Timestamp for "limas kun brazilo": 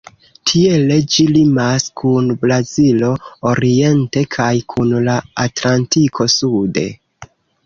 1.35-3.11